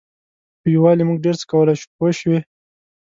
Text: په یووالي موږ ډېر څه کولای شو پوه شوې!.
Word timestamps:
په 0.61 0.67
یووالي 0.75 1.03
موږ 1.07 1.17
ډېر 1.25 1.35
څه 1.41 1.45
کولای 1.51 1.75
شو 1.79 1.87
پوه 1.95 2.11
شوې!. 2.19 2.39